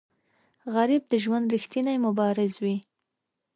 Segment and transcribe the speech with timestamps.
[0.73, 2.77] غریب د ژوند ریښتینی مبارز وي